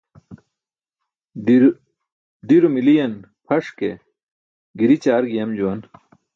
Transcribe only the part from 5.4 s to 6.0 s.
juwan.